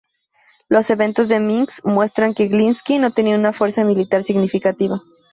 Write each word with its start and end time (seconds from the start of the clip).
Los 0.67 0.89
eventos 0.89 1.27
de 1.29 1.39
Minsk 1.39 1.85
muestran 1.85 2.33
que 2.33 2.47
Glinski 2.47 2.97
no 2.97 3.11
tenía 3.13 3.35
una 3.35 3.53
fuerza 3.53 3.83
militar 3.83 4.23
significativa. 4.23 4.99